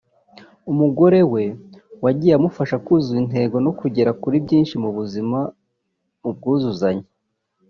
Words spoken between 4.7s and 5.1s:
mu